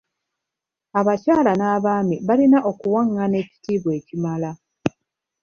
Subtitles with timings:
[0.99, 4.51] Abakyala n'abaami balina okuwangana ekitiibwa ekimala.